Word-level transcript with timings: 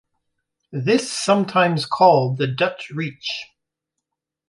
This 0.71 1.11
sometimes 1.11 1.85
called 1.85 2.37
the 2.39 2.47
"Dutch 2.47 2.89
Reach". 2.89 3.45